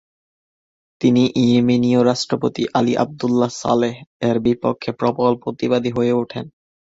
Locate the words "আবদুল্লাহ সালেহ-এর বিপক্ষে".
2.95-4.91